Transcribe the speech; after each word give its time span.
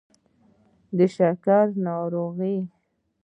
د 0.97 0.99
شکر 1.15 1.65
ناروغي 1.85 2.57